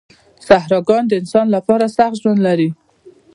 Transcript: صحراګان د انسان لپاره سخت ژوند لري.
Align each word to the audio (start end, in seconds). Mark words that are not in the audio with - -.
صحراګان 0.47 1.03
د 1.07 1.11
انسان 1.21 1.47
لپاره 1.55 1.85
سخت 1.97 2.15
ژوند 2.21 2.39
لري. 2.47 2.69